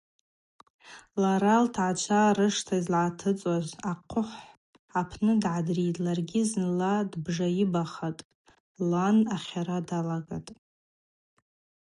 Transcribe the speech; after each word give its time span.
Лара 1.21 1.55
лтгӏачва 1.63 2.21
рышта 2.37 2.73
йызлатыцӏуаз 2.77 3.67
ахъвыхӏ 3.91 4.35
апны 4.99 5.33
дгӏадритӏ, 5.41 6.01
ларгьи 6.05 6.41
зынла 6.49 6.93
дбжайыбахатӏ: 7.11 8.25
лан 8.89 9.17
ахьара 9.35 9.77
дагатӏ. 9.87 10.49